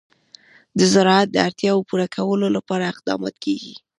[0.77, 3.73] د زراعت د اړتیاوو پوره کولو لپاره اقدامات کېږي.